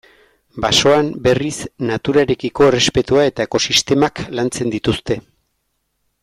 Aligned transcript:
Basoan, 0.63 1.11
berriz, 1.27 1.57
naturarekiko 1.89 2.65
errespetua 2.69 3.27
eta 3.33 3.47
ekosistemak 3.49 4.23
lantzen 4.39 4.75
dituzte. 4.79 5.21